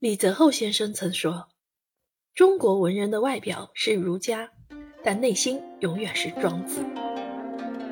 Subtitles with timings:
[0.00, 1.48] 李泽厚先生曾说
[2.34, 4.48] ：“中国文人的外表是儒家，
[5.04, 6.80] 但内心永远是庄子。”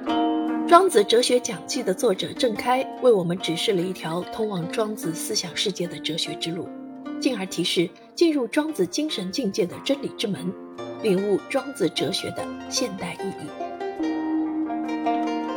[0.67, 6.67] 《庄子哲学讲记》的作者郑开为我们指示了一条通往庄子思想世界的哲学之路，
[7.21, 10.51] 进而提示进入庄子精神境界的真理之门，
[11.03, 13.47] 领悟庄子哲学的现代意义。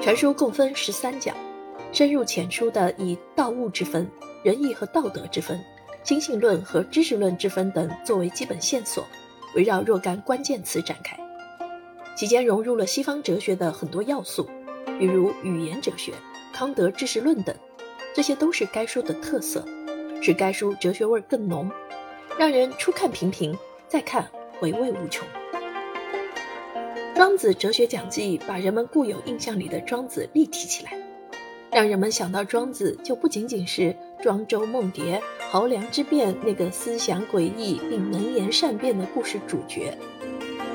[0.04, 1.33] 全书共分十三讲，
[1.93, 4.05] 深入浅出的以道物之分、
[4.43, 5.57] 仁义和道德之分。
[6.04, 9.05] 心性论和知识论之分等作为基本线索，
[9.55, 11.17] 围绕若干关键词展开，
[12.16, 14.49] 其间融入了西方哲学的很多要素，
[14.98, 16.11] 比如语言哲学、
[16.52, 17.55] 康德知识论等，
[18.16, 19.63] 这些都是该书的特色，
[20.22, 21.70] 使该书哲学味更浓，
[22.38, 23.55] 让人初看平平，
[23.88, 24.27] 再看
[24.59, 25.27] 回味无穷。
[27.16, 30.97] 《庄子哲学讲记》把人们固有印象里的庄子立体起来，
[31.71, 33.95] 让人们想到庄子就不仅仅是。
[34.21, 35.20] 庄周梦蝶、
[35.52, 39.97] 濠梁之变那个思想诡异并能言善辩的故事主角，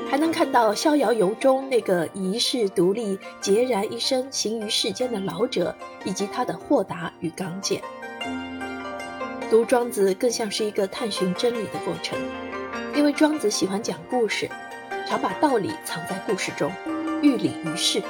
[0.09, 7.81] 还能看到《逍遥游》中那个遗世独立、孑然一身行于世间的老者，以及他的豁达与刚健。
[9.49, 12.19] 读庄子更像是一个探寻真理的过程，
[12.97, 14.49] 因为庄子喜欢讲故事，
[15.07, 16.69] 常把道理藏在故事中，
[17.21, 18.03] 寓理于世。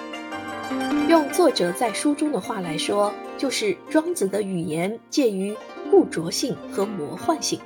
[1.08, 5.56] 用作者在书中的话来说，就是庄子的语言介于
[5.90, 7.60] 固着性和魔幻性，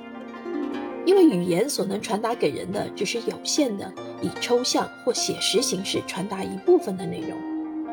[1.04, 7.36] 因为语言所能传达给人的只是有限的，以抽象或写实形式传达一部分的内容，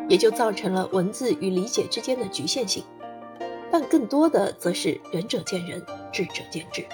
[0.07, 2.83] 也就造成了文字与理解之间的局限性。
[3.71, 6.85] 但更多的则是仁者见仁，智者见智。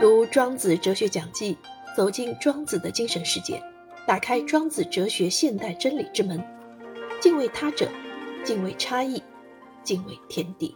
[0.00, 1.54] 读《庄子哲学讲记》，
[1.96, 3.62] 走进庄子的精神世界。
[4.08, 6.42] 打开庄子哲学现代真理之门，
[7.20, 7.90] 敬畏他者，
[8.42, 9.22] 敬畏差异，
[9.84, 10.74] 敬畏天地。